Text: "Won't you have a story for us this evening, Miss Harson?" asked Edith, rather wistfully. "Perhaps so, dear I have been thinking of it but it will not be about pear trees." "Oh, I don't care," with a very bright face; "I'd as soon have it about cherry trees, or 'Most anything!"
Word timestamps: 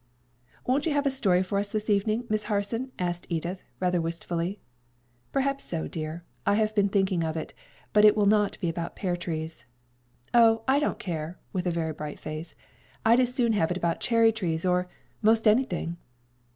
"Won't 0.65 0.87
you 0.87 0.93
have 0.95 1.05
a 1.05 1.11
story 1.11 1.43
for 1.43 1.59
us 1.59 1.71
this 1.71 1.87
evening, 1.87 2.25
Miss 2.27 2.45
Harson?" 2.45 2.91
asked 2.97 3.27
Edith, 3.29 3.61
rather 3.79 4.01
wistfully. 4.01 4.59
"Perhaps 5.31 5.63
so, 5.63 5.87
dear 5.87 6.23
I 6.43 6.55
have 6.55 6.73
been 6.73 6.89
thinking 6.89 7.23
of 7.23 7.37
it 7.37 7.53
but 7.93 8.03
it 8.03 8.17
will 8.17 8.25
not 8.25 8.59
be 8.59 8.67
about 8.67 8.95
pear 8.95 9.15
trees." 9.15 9.63
"Oh, 10.33 10.63
I 10.67 10.79
don't 10.79 10.97
care," 10.97 11.37
with 11.53 11.67
a 11.67 11.71
very 11.71 11.93
bright 11.93 12.19
face; 12.19 12.55
"I'd 13.05 13.19
as 13.19 13.31
soon 13.31 13.53
have 13.53 13.69
it 13.69 13.77
about 13.77 13.99
cherry 13.99 14.31
trees, 14.31 14.65
or 14.65 14.89
'Most 15.21 15.47
anything!" 15.47 15.97